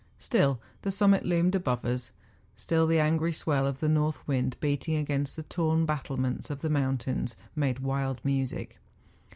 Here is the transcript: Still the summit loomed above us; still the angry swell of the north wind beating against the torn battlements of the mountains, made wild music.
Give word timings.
Still 0.17 0.59
the 0.81 0.89
summit 0.89 1.25
loomed 1.27 1.53
above 1.53 1.85
us; 1.85 2.11
still 2.55 2.87
the 2.87 2.97
angry 2.97 3.31
swell 3.31 3.67
of 3.67 3.81
the 3.81 3.87
north 3.87 4.27
wind 4.27 4.57
beating 4.59 4.95
against 4.95 5.35
the 5.35 5.43
torn 5.43 5.85
battlements 5.85 6.49
of 6.49 6.61
the 6.61 6.71
mountains, 6.71 7.37
made 7.55 7.77
wild 7.77 8.19
music. 8.25 8.79